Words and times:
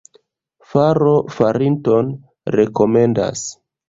Faro 0.69 1.11
farinton 1.33 2.09
rekomendas. 2.57 3.45